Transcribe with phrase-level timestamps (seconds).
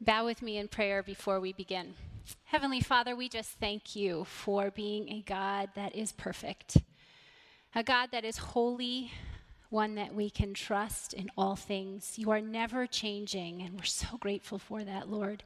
[0.00, 1.94] Bow with me in prayer before we begin.
[2.44, 6.76] Heavenly Father, we just thank you for being a God that is perfect,
[7.74, 9.10] a God that is holy,
[9.70, 12.18] one that we can trust in all things.
[12.18, 15.42] You are never changing, and we're so grateful for that, Lord.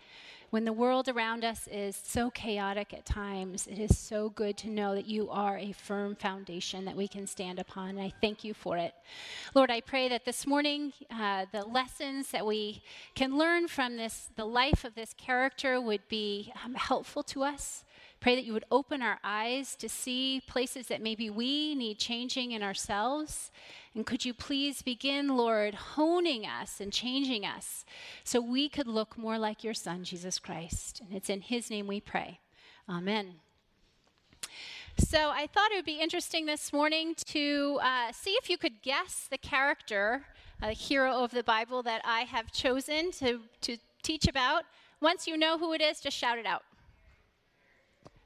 [0.51, 4.69] When the world around us is so chaotic at times, it is so good to
[4.69, 7.91] know that you are a firm foundation that we can stand upon.
[7.91, 8.93] And I thank you for it.
[9.55, 12.83] Lord, I pray that this morning, uh, the lessons that we
[13.15, 17.85] can learn from this, the life of this character, would be um, helpful to us.
[18.21, 22.53] Pray that you would open our eyes to see places that maybe we need changing
[22.53, 23.51] in ourselves.
[23.95, 27.87] And could you please begin, Lord, honing us and changing us
[28.23, 31.01] so we could look more like your Son, Jesus Christ?
[31.01, 32.41] And it's in his name we pray.
[32.89, 33.37] Amen.
[34.99, 38.83] So I thought it would be interesting this morning to uh, see if you could
[38.83, 40.27] guess the character,
[40.63, 44.65] uh, hero of the Bible that I have chosen to, to teach about.
[45.01, 46.65] Once you know who it is, just shout it out.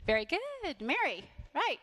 [0.07, 0.83] Very good.
[0.83, 1.25] Mary,
[1.55, 1.79] right.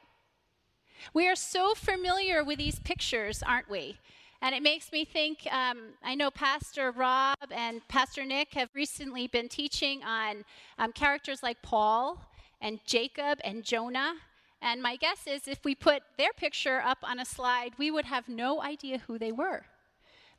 [1.13, 3.97] We are so familiar with these pictures, aren't we?
[4.43, 9.27] And it makes me think um, I know Pastor Rob and Pastor Nick have recently
[9.27, 10.45] been teaching on
[10.77, 12.21] um, characters like Paul
[12.59, 14.13] and Jacob and Jonah.
[14.61, 18.05] And my guess is if we put their picture up on a slide, we would
[18.05, 19.65] have no idea who they were.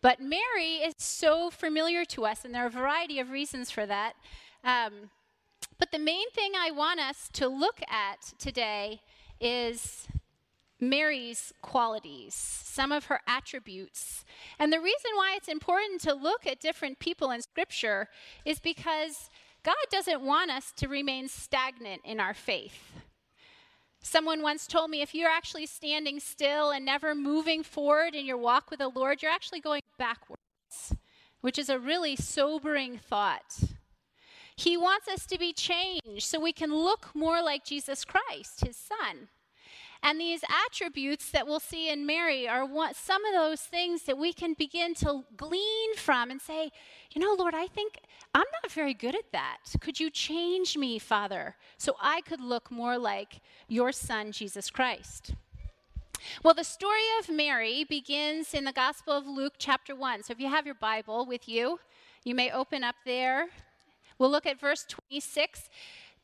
[0.01, 3.87] But Mary is so familiar to us, and there are a variety of reasons for
[3.87, 4.15] that.
[4.65, 5.11] Um,
[5.79, 9.01] but the main thing I want us to look at today
[9.41, 10.07] is
[10.81, 14.25] Mary's qualities, some of her attributes.
[14.59, 18.09] And the reason why it's important to look at different people in Scripture
[18.45, 19.31] is because
[19.63, 22.93] God doesn't want us to remain stagnant in our faith.
[24.01, 28.37] Someone once told me if you're actually standing still and never moving forward in your
[28.37, 30.97] walk with the Lord, you're actually going backwards,
[31.41, 33.61] which is a really sobering thought.
[34.57, 38.77] He wants us to be changed so we can look more like Jesus Christ, his
[38.77, 39.29] son.
[40.05, 44.33] And these attributes that we'll see in Mary are some of those things that we
[44.33, 46.73] can begin to glean from and say,
[47.13, 48.01] you know, Lord, I think
[48.35, 49.59] I'm not very good at that.
[49.81, 55.35] Could you change me, Father, so I could look more like your son, Jesus Christ?
[56.43, 60.25] Well, the story of Mary begins in the Gospel of Luke, chapter 1.
[60.25, 61.79] So if you have your Bible with you,
[62.25, 63.47] you may open up there
[64.19, 65.69] We'll look at verse 26.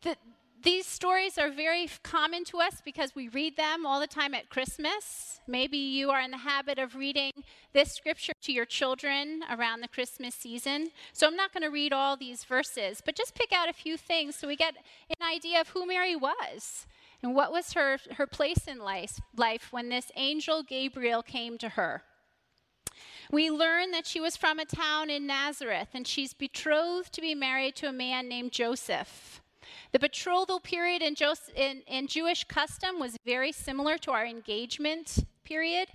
[0.03, 0.17] The,
[0.63, 4.49] these stories are very common to us because we read them all the time at
[4.49, 5.41] Christmas.
[5.47, 7.33] Maybe you are in the habit of reading
[7.73, 10.89] this scripture to your children around the Christmas season.
[11.13, 13.97] So I'm not going to read all these verses, but just pick out a few
[13.97, 14.75] things so we get
[15.09, 16.87] an idea of who Mary was
[17.23, 21.71] and what was her, her place in life, life when this angel Gabriel came to
[21.71, 22.03] her.
[23.31, 27.35] We learn that she was from a town in Nazareth and she's betrothed to be
[27.35, 29.43] married to a man named Joseph.
[29.93, 31.15] The betrothal period in,
[31.55, 35.89] in, in Jewish custom was very similar to our engagement period.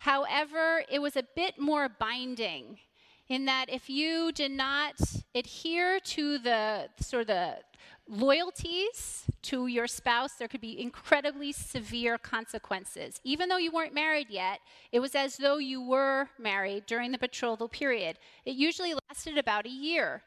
[0.00, 2.78] However, it was a bit more binding
[3.28, 4.94] in that if you did not
[5.34, 7.56] adhere to the sort of the
[8.10, 13.20] loyalties to your spouse, there could be incredibly severe consequences.
[13.24, 14.58] Even though you weren't married yet,
[14.92, 18.18] it was as though you were married during the betrothal period.
[18.44, 20.22] It usually lasted about a year.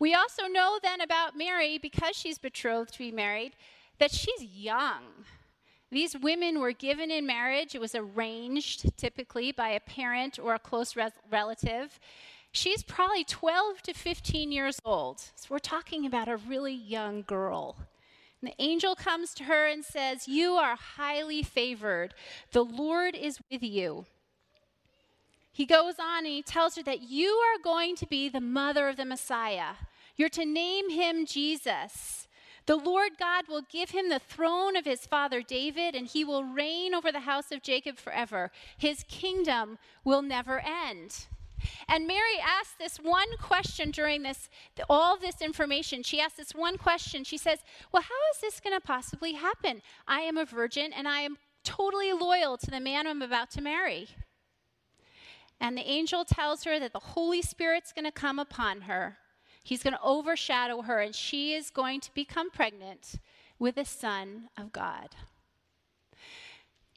[0.00, 3.52] We also know then about Mary, because she's betrothed to be married,
[3.98, 5.02] that she's young.
[5.92, 7.74] These women were given in marriage.
[7.74, 11.98] It was arranged typically by a parent or a close res- relative.
[12.52, 15.20] She's probably 12 to 15 years old.
[15.20, 17.76] So we're talking about a really young girl.
[18.40, 22.14] And the angel comes to her and says, You are highly favored.
[22.52, 24.06] The Lord is with you.
[25.52, 28.88] He goes on and he tells her that you are going to be the mother
[28.88, 29.74] of the Messiah.
[30.16, 32.28] You're to name him Jesus.
[32.66, 36.44] The Lord God will give him the throne of his father David, and he will
[36.44, 38.50] reign over the house of Jacob forever.
[38.78, 41.26] His kingdom will never end.
[41.88, 44.48] And Mary asked this one question during this,
[44.88, 46.02] all this information.
[46.02, 47.24] She asked this one question.
[47.24, 47.60] She says,
[47.92, 49.82] Well, how is this going to possibly happen?
[50.06, 53.60] I am a virgin and I am totally loyal to the man I'm about to
[53.60, 54.08] marry.
[55.60, 59.18] And the angel tells her that the Holy Spirit's going to come upon her.
[59.62, 63.16] He's going to overshadow her, and she is going to become pregnant
[63.58, 65.10] with a Son of God.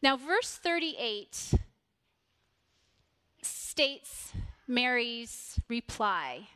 [0.02, 1.54] Now, verse 38
[3.42, 4.34] states
[4.74, 6.48] Mary's reply,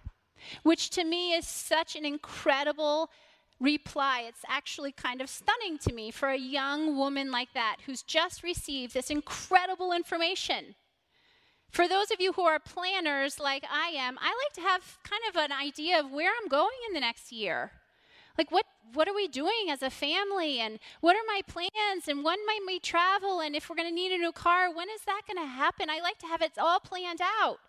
[0.63, 3.09] which to me is such an incredible
[3.59, 4.25] reply.
[4.27, 8.43] It's actually kind of stunning to me for a young woman like that who's just
[8.43, 10.75] received this incredible information.
[11.69, 15.21] For those of you who are planners like I am, I like to have kind
[15.29, 17.71] of an idea of where I'm going in the next year.
[18.37, 22.23] Like what what are we doing as a family and what are my plans and
[22.23, 25.01] when might we travel and if we're going to need a new car, when is
[25.05, 25.89] that going to happen?
[25.89, 27.59] I like to have it all planned out.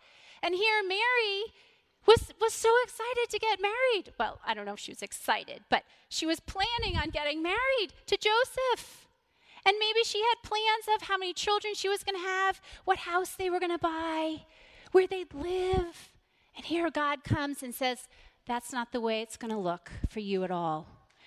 [0.42, 1.52] And here Mary
[2.06, 4.12] was was so excited to get married.
[4.18, 7.92] Well, I don't know if she was excited, but she was planning on getting married
[8.06, 9.08] to Joseph.
[9.66, 12.98] And maybe she had plans of how many children she was going to have, what
[12.98, 14.42] house they were going to buy,
[14.92, 16.10] where they'd live.
[16.56, 18.08] And here God comes and says,
[18.46, 20.86] That's not the way it's going to look for you at all.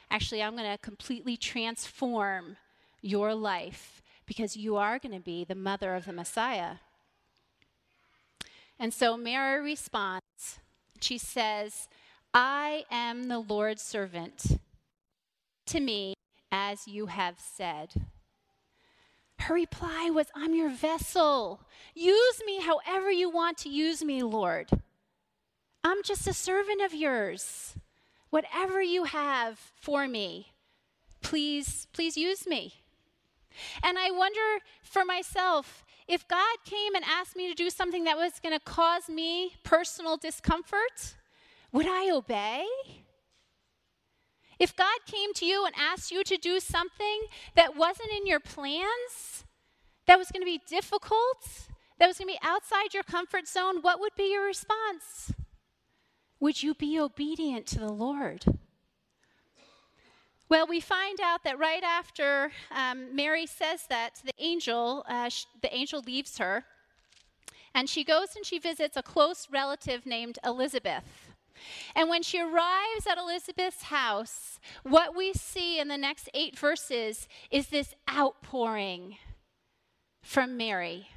[0.09, 2.57] Actually, I'm going to completely transform
[3.01, 6.75] your life because you are going to be the mother of the Messiah.
[8.81, 10.60] And so Mary responds.
[11.00, 11.88] She says,
[12.33, 14.60] I am the Lord's servant.
[15.68, 16.16] To me,
[16.51, 17.89] as you have said.
[19.38, 21.62] Her reply was, I'm your vessel.
[21.94, 24.72] Use me however you want to use me, Lord.
[25.83, 27.75] I'm just a servant of yours.
[28.31, 30.54] Whatever you have for me,
[31.22, 32.81] please, please use me.
[33.83, 38.17] And I wonder for myself if God came and asked me to do something that
[38.17, 41.15] was going to cause me personal discomfort,
[41.71, 42.65] would I obey?
[44.59, 47.21] If God came to you and asked you to do something
[47.55, 49.45] that wasn't in your plans,
[50.05, 53.81] that was going to be difficult, that was going to be outside your comfort zone,
[53.81, 55.31] what would be your response?
[56.41, 58.43] Would you be obedient to the Lord?
[60.51, 65.30] Well, we find out that right after um, Mary says that to the angel, uh,
[65.30, 66.65] sh- the angel leaves her,
[67.74, 71.06] and she goes and she visits a close relative named Elizabeth.
[71.95, 77.30] And when she arrives at Elizabeth's house, what we see in the next eight verses
[77.50, 79.15] is this outpouring
[80.21, 81.07] from Mary.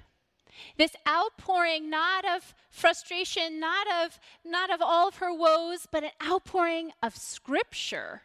[0.79, 6.11] This outpouring not of frustration, not of not of all of her woes, but an
[6.25, 8.23] outpouring of scripture.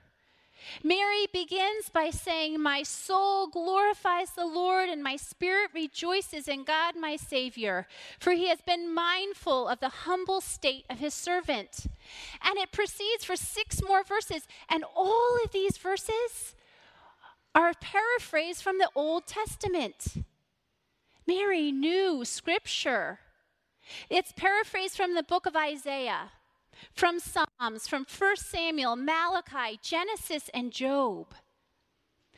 [0.84, 6.96] Mary begins by saying, My soul glorifies the Lord, and my spirit rejoices in God
[6.96, 7.88] my Savior,
[8.20, 11.88] for he has been mindful of the humble state of his servant.
[12.44, 16.56] And it proceeds for six more verses, and all of these verses
[17.56, 20.24] are paraphrased from the Old Testament.
[21.28, 23.20] Mary knew scripture.
[24.10, 26.32] It's paraphrased from the book of Isaiah
[26.94, 31.28] from Psalms, from 1 Samuel, Malachi, Genesis, and Job.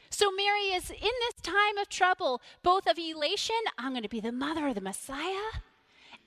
[0.09, 4.19] So Mary is in this time of trouble, both of elation, I'm going to be
[4.19, 5.51] the mother of the Messiah,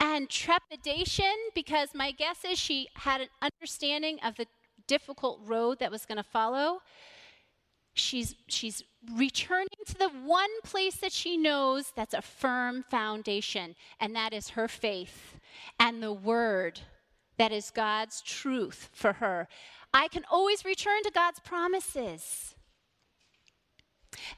[0.00, 4.46] and trepidation, because my guess is she had an understanding of the
[4.86, 6.80] difficult road that was going to follow.
[7.92, 8.82] She's, she's
[9.14, 14.50] returning to the one place that she knows that's a firm foundation, and that is
[14.50, 15.36] her faith
[15.78, 16.80] and the word
[17.36, 19.48] that is God's truth for her.
[19.92, 22.54] I can always return to God's promises.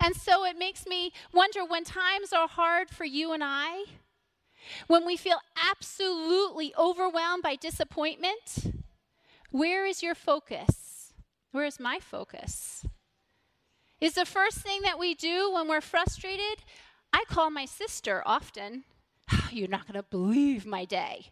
[0.00, 3.84] And so it makes me wonder when times are hard for you and I,
[4.86, 5.40] when we feel
[5.70, 8.74] absolutely overwhelmed by disappointment,
[9.50, 11.12] where is your focus?
[11.52, 12.84] Where is my focus?
[14.00, 16.64] Is the first thing that we do when we're frustrated?
[17.12, 18.84] I call my sister often.
[19.30, 21.30] Ah, you're not going to believe my day.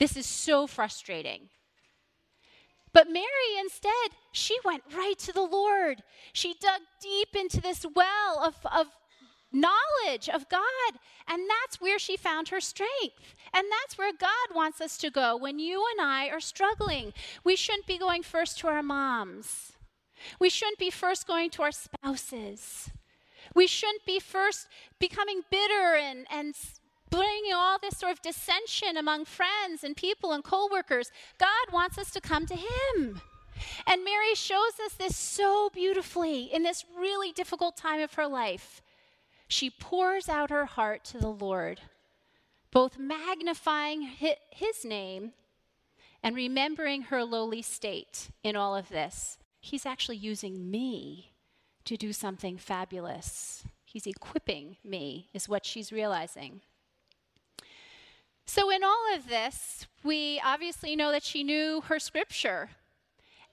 [0.00, 1.50] This is so frustrating.
[2.92, 3.26] But Mary,
[3.60, 3.92] instead,
[4.32, 6.02] she went right to the Lord.
[6.32, 8.86] She dug deep into this well of, of
[9.52, 10.92] knowledge of God.
[11.28, 13.36] And that's where she found her strength.
[13.54, 17.12] And that's where God wants us to go when you and I are struggling.
[17.44, 19.72] We shouldn't be going first to our moms,
[20.40, 22.90] we shouldn't be first going to our spouses.
[23.54, 26.54] We shouldn't be first becoming bitter and, and
[27.10, 31.10] bringing all this sort of dissension among friends and people and coworkers.
[31.38, 33.20] God wants us to come to Him.
[33.86, 38.80] And Mary shows us this so beautifully in this really difficult time of her life.
[39.48, 41.80] She pours out her heart to the Lord,
[42.70, 45.32] both magnifying His name
[46.22, 49.38] and remembering her lowly state in all of this.
[49.60, 51.32] He's actually using me
[51.84, 53.64] to do something fabulous.
[53.84, 56.60] He's equipping me, is what she's realizing.
[58.52, 62.70] So, in all of this, we obviously know that she knew her scripture.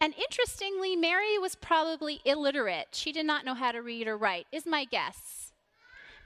[0.01, 2.87] And interestingly, Mary was probably illiterate.
[2.93, 5.51] She did not know how to read or write, is my guess.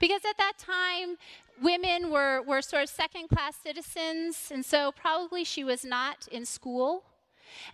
[0.00, 1.18] Because at that time,
[1.60, 6.46] women were, were sort of second class citizens, and so probably she was not in
[6.46, 7.04] school.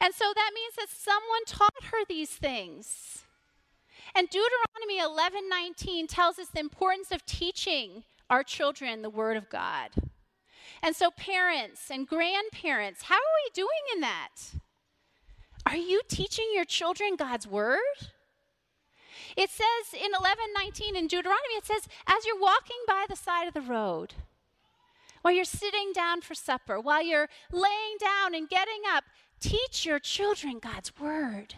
[0.01, 3.23] And so that means that someone taught her these things.
[4.17, 9.91] And Deuteronomy 11:19 tells us the importance of teaching our children the word of God.
[10.83, 14.31] And so, parents and grandparents, how are we doing in that?
[15.67, 17.79] Are you teaching your children God's word?
[19.37, 23.55] It says in 11:19 in Deuteronomy it says as you're walking by the side of
[23.55, 24.15] the road
[25.23, 29.05] while you're sitting down for supper, while you're laying down and getting up,
[29.41, 31.55] teach your children God's word.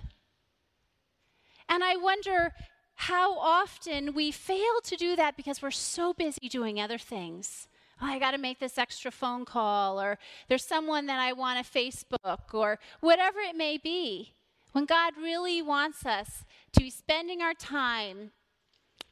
[1.68, 2.52] And I wonder
[2.94, 7.68] how often we fail to do that because we're so busy doing other things.
[8.02, 11.64] Oh, I got to make this extra phone call, or there's someone that I want
[11.64, 14.32] to Facebook, or whatever it may be.
[14.72, 18.30] When God really wants us to be spending our time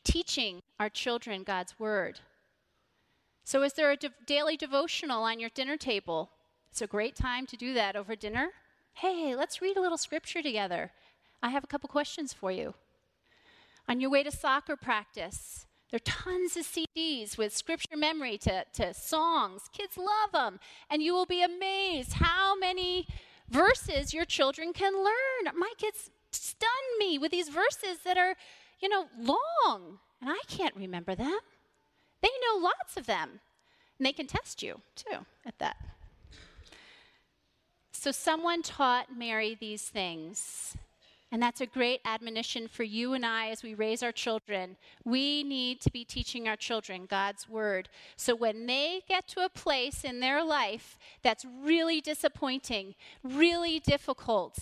[0.04, 2.21] teaching our children God's word.
[3.45, 6.30] So, is there a de- daily devotional on your dinner table?
[6.71, 8.50] It's a great time to do that over dinner.
[8.95, 10.92] Hey, let's read a little scripture together.
[11.42, 12.75] I have a couple questions for you.
[13.88, 18.64] On your way to soccer practice, there are tons of CDs with scripture memory to,
[18.75, 19.62] to songs.
[19.73, 20.61] Kids love them.
[20.90, 23.07] And you will be amazed how many
[23.49, 25.54] verses your children can learn.
[25.57, 26.68] My kids stun
[26.99, 28.35] me with these verses that are,
[28.80, 31.38] you know, long, and I can't remember them.
[32.21, 33.40] They know lots of them,
[33.99, 35.76] and they can test you too at that.
[37.92, 40.76] So, someone taught Mary these things.
[41.30, 44.76] And that's a great admonition for you and I as we raise our children.
[45.04, 47.90] We need to be teaching our children God's word.
[48.16, 54.58] So when they get to a place in their life that's really disappointing, really difficult,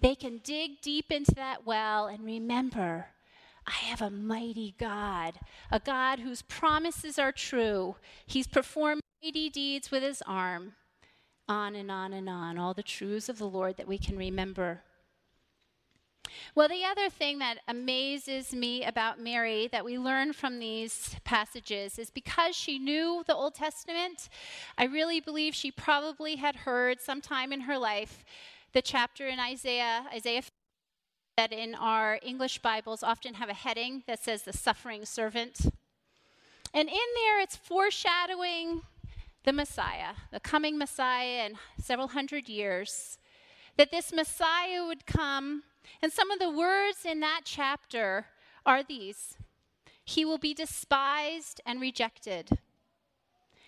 [0.00, 3.06] they can dig deep into that well and remember
[3.66, 5.40] I have a mighty God,
[5.72, 7.96] a God whose promises are true.
[8.24, 10.74] He's performed mighty deeds with his arm.
[11.48, 14.82] On and on and on, all the truths of the Lord that we can remember.
[16.54, 21.98] Well, the other thing that amazes me about Mary that we learn from these passages
[21.98, 24.28] is because she knew the Old Testament,
[24.78, 28.24] I really believe she probably had heard sometime in her life
[28.72, 30.42] the chapter in Isaiah, Isaiah
[31.36, 35.60] that in our English Bibles often have a heading that says the suffering servant.
[36.72, 38.82] And in there, it's foreshadowing
[39.44, 43.18] the Messiah, the coming Messiah in several hundred years,
[43.76, 45.62] that this Messiah would come
[46.02, 48.26] and some of the words in that chapter
[48.64, 49.36] are these
[50.04, 52.58] He will be despised and rejected.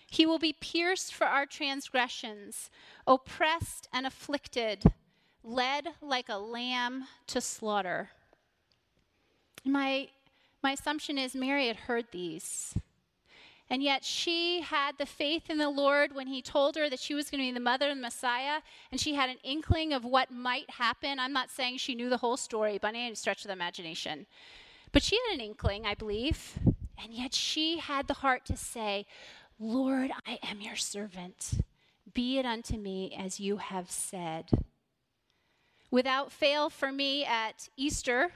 [0.09, 2.71] He will be pierced for our transgressions,
[3.05, 4.83] oppressed and afflicted,
[5.43, 8.09] led like a lamb to slaughter.
[9.63, 10.07] My,
[10.63, 12.73] my assumption is Mary had heard these.
[13.69, 17.13] And yet she had the faith in the Lord when he told her that she
[17.13, 18.61] was going to be the mother of the Messiah,
[18.91, 21.19] and she had an inkling of what might happen.
[21.19, 24.25] I'm not saying she knew the whole story by any stretch of the imagination,
[24.91, 26.57] but she had an inkling, I believe.
[27.01, 29.05] And yet she had the heart to say,
[29.59, 31.59] Lord, I am your servant.
[32.13, 34.49] Be it unto me as you have said.
[35.91, 38.31] Without fail, for me at Easter,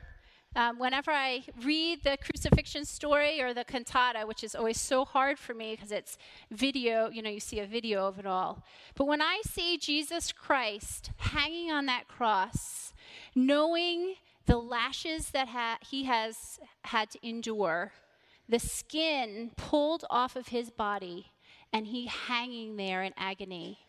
[0.56, 5.40] um, whenever I read the crucifixion story or the cantata, which is always so hard
[5.40, 6.18] for me because it's
[6.52, 8.64] video, you know, you see a video of it all.
[8.96, 12.94] But when I see Jesus Christ hanging on that cross,
[13.36, 17.94] knowing the lashes that ha- he has had to endure,
[18.48, 21.32] the skin pulled off of his body,
[21.72, 23.80] and he hanging there in agony.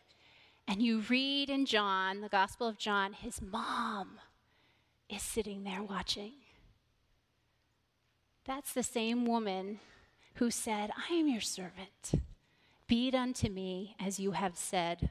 [0.66, 4.20] And you read in John, the Gospel of John, his mom
[5.10, 6.32] is sitting there watching.
[8.46, 9.80] That's the same woman
[10.34, 12.12] who said, I am your servant.
[12.86, 15.10] Be it unto me as you have said.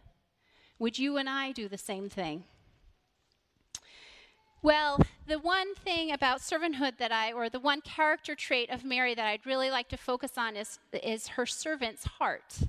[0.78, 2.44] Would you and I do the same thing?
[4.62, 9.16] Well, the one thing about servanthood that I, or the one character trait of Mary
[9.16, 12.60] that I'd really like to focus on is, is her servant's heart.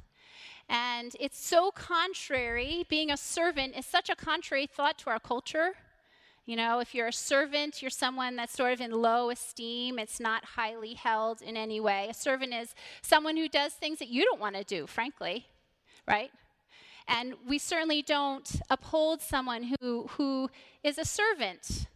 [0.68, 5.74] And it's so contrary, being a servant is such a contrary thought to our culture.
[6.46, 9.98] You know, if you're a servant, you're someone that's sort of in low esteem.
[9.98, 12.08] It's not highly held in any way.
[12.10, 15.46] A servant is someone who does things that you don't want to do, frankly,
[16.06, 16.30] right?
[17.08, 20.50] And we certainly don't uphold someone who, who
[20.82, 21.86] is a servant.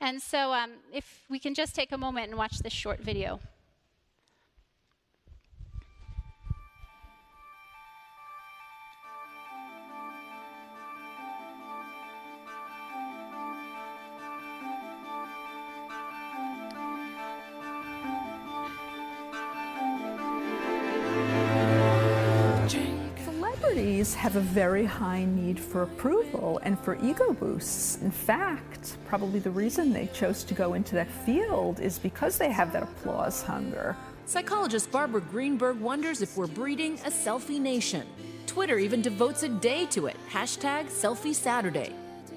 [0.00, 3.40] And so, um, if we can just take a moment and watch this short video.
[24.22, 28.00] Have a very high need for approval and for ego boosts.
[28.02, 32.52] In fact, probably the reason they chose to go into that field is because they
[32.52, 33.96] have that applause hunger.
[34.26, 38.06] Psychologist Barbara Greenberg wonders if we're breeding a selfie nation.
[38.46, 41.92] Twitter even devotes a day to it, hashtag Selfie Saturday.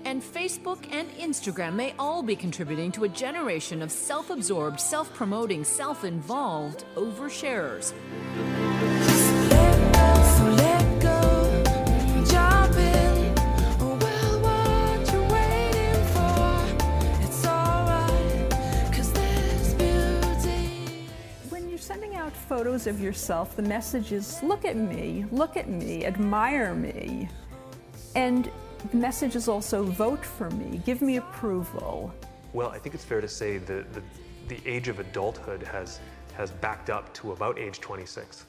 [0.06, 5.14] And Facebook and Instagram may all be contributing to a generation of self absorbed, self
[5.14, 7.94] promoting, self involved oversharers.
[22.56, 27.28] Photos of yourself, the message is look at me, look at me, admire me.
[28.16, 28.50] And
[28.92, 32.14] the message is also vote for me, give me approval.
[32.54, 34.02] Well, I think it's fair to say that the,
[34.48, 36.00] the age of adulthood has,
[36.38, 38.46] has backed up to about age 26.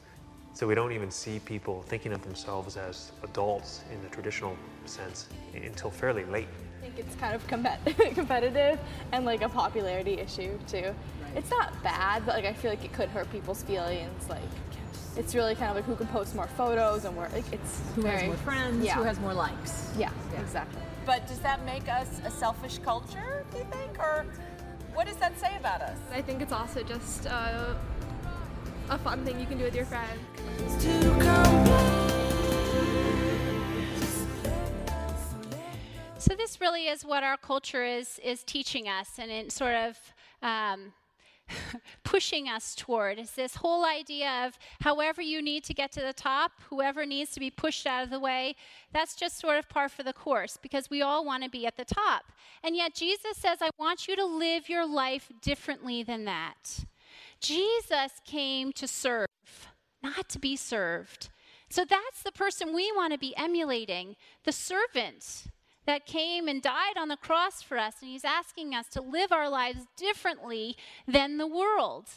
[0.55, 5.27] So we don't even see people thinking of themselves as adults in the traditional sense
[5.53, 6.47] until fairly late.
[6.79, 7.67] I think it's kind of com-
[8.15, 8.79] competitive
[9.11, 10.95] and like a popularity issue too.
[11.37, 14.29] It's not bad, but like I feel like it could hurt people's feelings.
[14.29, 14.41] Like
[15.17, 18.03] it's really kind of like who can post more photos and more like it's Who
[18.03, 18.85] very has more friends?
[18.85, 18.95] Yeah.
[18.95, 19.93] Who has more likes?
[19.99, 20.81] yeah, exactly.
[21.05, 23.99] But does that make us a selfish culture, do you think?
[23.99, 24.27] Or
[24.95, 25.99] what does that say about us?
[26.13, 27.75] I think it's also just uh,
[28.91, 30.21] a fun thing you can do with your friends.
[36.19, 39.99] So this really is what our culture is is teaching us, and it sort of
[40.43, 40.93] um,
[42.03, 46.13] pushing us toward is this whole idea of however you need to get to the
[46.13, 48.57] top, whoever needs to be pushed out of the way.
[48.93, 51.77] That's just sort of par for the course because we all want to be at
[51.77, 52.25] the top,
[52.63, 56.85] and yet Jesus says, "I want you to live your life differently than that."
[57.41, 59.27] Jesus came to serve,
[60.03, 61.29] not to be served.
[61.69, 65.49] So that's the person we want to be emulating, the servant
[65.87, 67.95] that came and died on the cross for us.
[68.01, 70.77] And he's asking us to live our lives differently
[71.07, 72.09] than the world.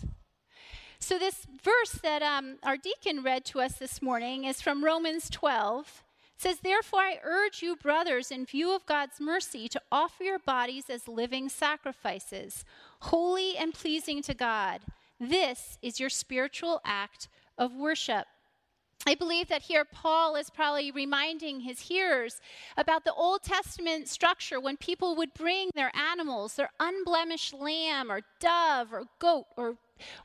[1.00, 5.30] So, this verse that um, our deacon read to us this morning is from Romans
[5.30, 6.04] 12.
[6.36, 10.40] It says, Therefore, I urge you, brothers, in view of God's mercy, to offer your
[10.40, 12.66] bodies as living sacrifices,
[13.00, 14.82] holy and pleasing to God.
[15.20, 18.26] This is your spiritual act of worship.
[19.06, 22.42] I believe that here Paul is probably reminding his hearers
[22.76, 28.22] about the Old Testament structure when people would bring their animals, their unblemished lamb or
[28.40, 29.78] dove or goat or,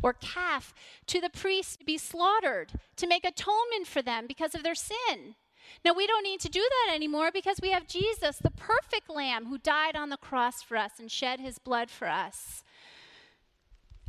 [0.02, 0.74] or calf,
[1.06, 5.36] to the priest to be slaughtered to make atonement for them because of their sin.
[5.84, 9.46] Now, we don't need to do that anymore because we have Jesus, the perfect lamb
[9.46, 12.64] who died on the cross for us and shed his blood for us.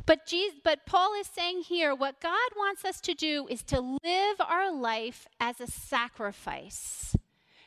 [0.06, 3.80] But, Jesus, but Paul is saying here what God wants us to do is to
[3.80, 7.16] live our life as a sacrifice.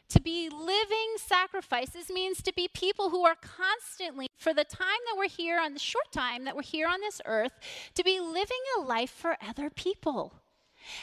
[0.10, 5.18] To be living sacrifices means to be people who are constantly, for the time that
[5.18, 7.52] we're here, on the short time that we're here on this earth,
[7.94, 10.34] to be living a life for other people.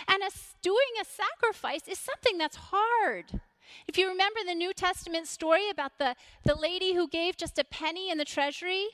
[0.08, 3.40] And a, doing a sacrifice is something that's hard.
[3.86, 7.64] If you remember the New Testament story about the, the lady who gave just a
[7.64, 8.88] penny in the treasury,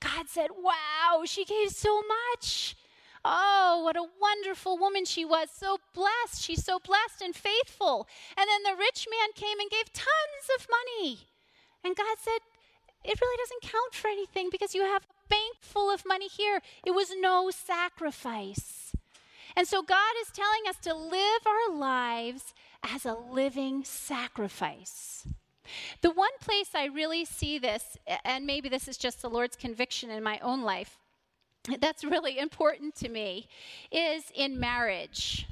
[0.00, 2.76] God said, Wow, she gave so much.
[3.24, 5.48] Oh, what a wonderful woman she was.
[5.54, 6.42] So blessed.
[6.42, 8.08] She's so blessed and faithful.
[8.36, 11.28] And then the rich man came and gave tons of money.
[11.84, 12.40] And God said,
[13.04, 16.60] It really doesn't count for anything because you have a bank full of money here.
[16.84, 18.94] It was no sacrifice.
[19.56, 25.26] And so God is telling us to live our lives as a living sacrifice.
[26.00, 30.10] The one place I really see this, and maybe this is just the Lord's conviction
[30.10, 30.98] in my own life,
[31.80, 33.48] that's really important to me,
[33.90, 35.46] is in marriage.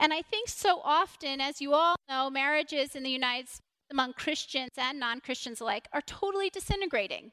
[0.00, 4.12] And I think so often, as you all know, marriages in the United States among
[4.12, 7.32] Christians and non Christians alike are totally disintegrating.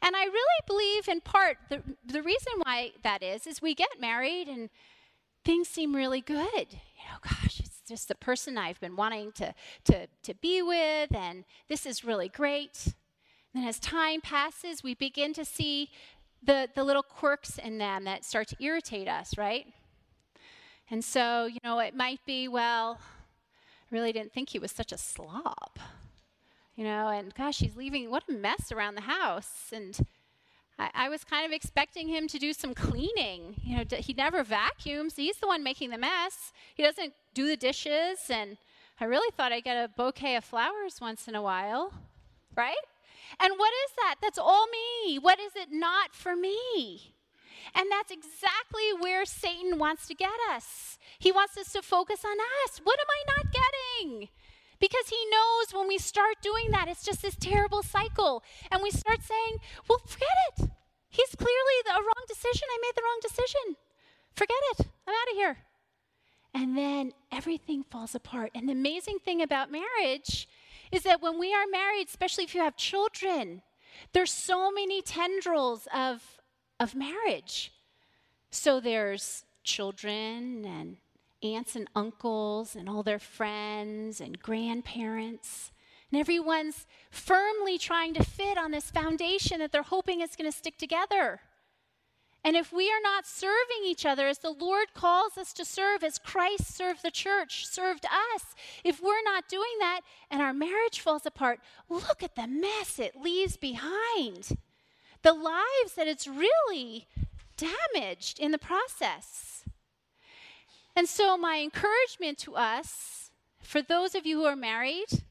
[0.00, 4.00] And I really believe, in part, the, the reason why that is, is we get
[4.00, 4.68] married and
[5.44, 6.72] things seem really good.
[6.72, 7.60] You know, gosh,
[7.92, 12.28] just the person I've been wanting to, to, to be with, and this is really
[12.28, 12.94] great.
[13.54, 15.90] And as time passes, we begin to see
[16.42, 19.66] the, the little quirks in them that start to irritate us, right?
[20.90, 24.90] And so, you know, it might be, well, I really didn't think he was such
[24.90, 25.78] a slob.
[26.74, 29.70] You know, and gosh, he's leaving, what a mess around the house.
[29.70, 29.98] And
[30.78, 33.56] I, I was kind of expecting him to do some cleaning.
[33.62, 35.16] You know, he never vacuums.
[35.16, 36.52] He's the one making the mess.
[36.74, 38.18] He doesn't do the dishes.
[38.30, 38.56] And
[39.00, 41.92] I really thought I'd get a bouquet of flowers once in a while,
[42.56, 42.76] right?
[43.40, 44.16] And what is that?
[44.20, 45.18] That's all me.
[45.18, 47.14] What is it not for me?
[47.74, 50.98] And that's exactly where Satan wants to get us.
[51.18, 52.80] He wants us to focus on us.
[52.82, 54.28] What am I not getting?
[54.82, 58.42] Because he knows when we start doing that, it's just this terrible cycle.
[58.68, 60.70] And we start saying, well, forget it.
[61.08, 62.66] He's clearly the, a wrong decision.
[62.68, 63.76] I made the wrong decision.
[64.34, 64.86] Forget it.
[65.06, 65.58] I'm out of here.
[66.52, 68.50] And then everything falls apart.
[68.56, 70.48] And the amazing thing about marriage
[70.90, 73.62] is that when we are married, especially if you have children,
[74.12, 76.40] there's so many tendrils of,
[76.80, 77.72] of marriage.
[78.50, 80.96] So there's children and
[81.42, 85.72] aunts and uncles and all their friends and grandparents.
[86.10, 90.56] And everyone's firmly trying to fit on this foundation that they're hoping is going to
[90.56, 91.40] stick together.
[92.44, 96.02] And if we are not serving each other as the Lord calls us to serve,
[96.02, 100.00] as Christ served the church, served us, if we're not doing that
[100.30, 104.58] and our marriage falls apart, look at the mess it leaves behind.
[105.22, 107.06] The lives that it's really
[107.56, 109.51] damaged in the process.
[110.94, 115.24] And so, my encouragement to us, for those of you who are married,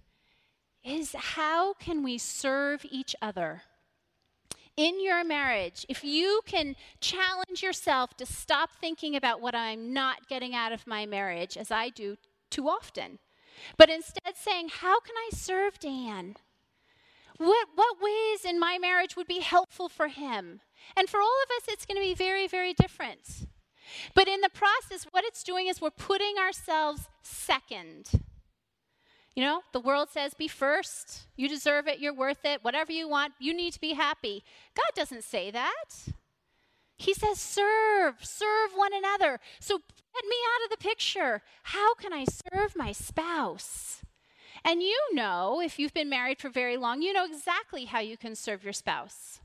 [0.84, 3.64] is how can we serve each other?
[4.78, 10.28] in your marriage, if you can challenge yourself to stop thinking about what I'm not
[10.28, 12.18] getting out of my marriage, as I do
[12.50, 13.20] too often,
[13.78, 16.36] but instead saying, How can I serve Dan?
[17.38, 20.62] What, what ways in my marriage would be helpful for him?
[20.96, 23.48] And for all of us, it's going to be very, very different.
[24.14, 28.10] But in the process, what it's doing is we're putting ourselves second.
[29.36, 31.28] You know, the world says be first.
[31.36, 32.00] You deserve it.
[32.00, 32.64] You're worth it.
[32.64, 34.44] Whatever you want, you need to be happy.
[34.76, 35.86] God doesn't say that.
[36.98, 39.40] He says serve, serve one another.
[39.60, 41.42] So get me out of the picture.
[41.64, 44.02] How can I serve my spouse?
[44.64, 48.18] And you know, if you've been married for very long, you know exactly how you
[48.18, 49.40] can serve your spouse.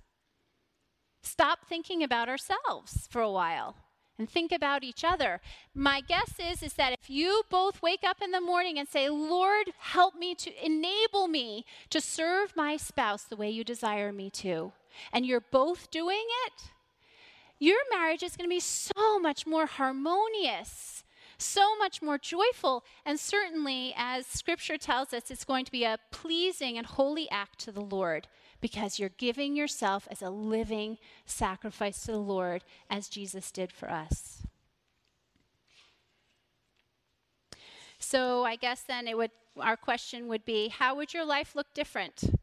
[1.22, 3.76] Stop thinking about ourselves for a while
[4.18, 5.40] and think about each other.
[5.74, 9.08] My guess is is that if you both wake up in the morning and say,
[9.08, 14.30] "Lord, help me to enable me to serve my spouse the way you desire me
[14.30, 14.72] to,"
[15.12, 16.70] and you're both doing it,
[17.58, 20.95] your marriage is going to be so much more harmonious,
[21.38, 25.98] so much more joyful, and certainly as scripture tells us, it's going to be a
[26.10, 28.28] pleasing and holy act to the Lord
[28.60, 33.90] because you're giving yourself as a living sacrifice to the Lord as Jesus did for
[33.90, 34.42] us.
[37.98, 41.72] So I guess then it would our question would be how would your life look
[41.72, 42.38] different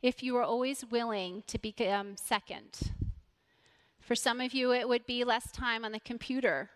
[0.00, 2.92] if you were always willing to become second?
[4.00, 6.70] For some of you it would be less time on the computer,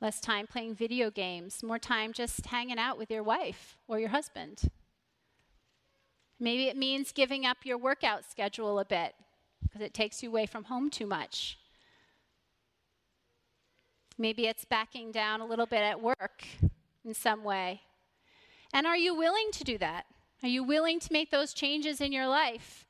[0.00, 4.10] less time playing video games, more time just hanging out with your wife or your
[4.10, 4.62] husband.
[6.40, 9.14] Maybe it means giving up your workout schedule a bit
[9.62, 11.58] because it takes you away from home too much.
[14.16, 16.44] Maybe it's backing down a little bit at work
[17.04, 17.82] in some way.
[18.72, 20.06] And are you willing to do that?
[20.42, 22.84] Are you willing to make those changes in your life?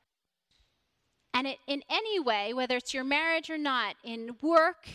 [1.33, 4.87] And it, in any way, whether it's your marriage or not, in work,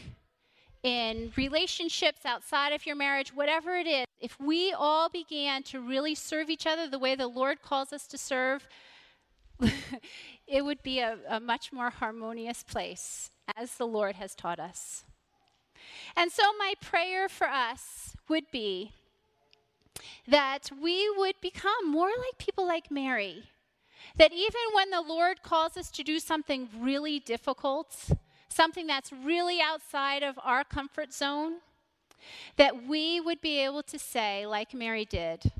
[0.85, 6.15] in relationships outside of your marriage, whatever it is, if we all began to really
[6.15, 8.69] serve each other the way the Lord calls us to serve,
[10.47, 15.05] it would be a, a, much more harmonious place, as the Lord has taught us.
[16.17, 18.93] And so, my prayer for us would be
[20.29, 23.45] that we would become more like people like Mary.
[24.17, 28.11] That even when the Lord calls us to do something really difficult,
[28.55, 31.55] something that's really outside of our comfort zone,
[32.57, 35.53] that we would be able to say, like Mary did,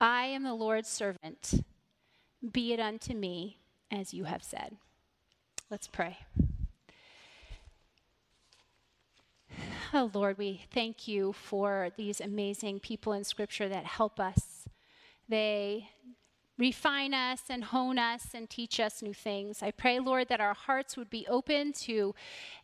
[0.00, 1.64] I am the Lord's servant.
[2.52, 3.58] Be it unto me
[3.90, 4.76] as you have said.
[5.70, 6.18] Let's pray.
[9.94, 14.68] Oh, Lord, we thank you for these amazing people in Scripture that help us.
[15.28, 15.88] They
[16.58, 19.62] refine us and hone us and teach us new things.
[19.62, 22.14] I pray, Lord, that our hearts would be open to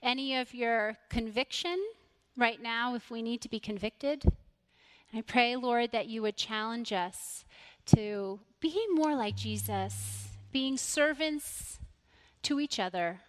[0.03, 1.79] any of your conviction
[2.37, 4.25] right now if we need to be convicted.
[5.15, 7.45] I pray, Lord, that you would challenge us
[7.87, 11.79] to be more like Jesus, being servants
[12.43, 13.21] to each other.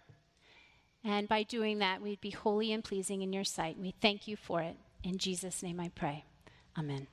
[1.04, 3.78] And by doing that, we'd be holy and pleasing in your sight.
[3.78, 4.76] We thank you for it.
[5.04, 6.24] In Jesus' name I pray.
[6.76, 7.06] Amen.